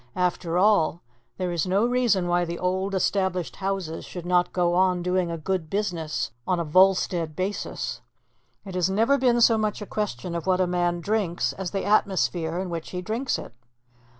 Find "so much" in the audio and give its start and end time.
9.41-9.79